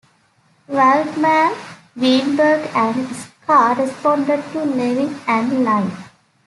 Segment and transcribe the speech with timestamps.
[0.67, 1.53] Waldman,
[1.95, 5.91] Weinberg, and Scarr responded to Levin and Lynn.